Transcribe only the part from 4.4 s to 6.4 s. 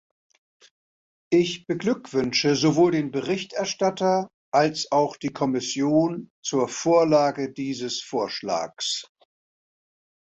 als auch die Kommission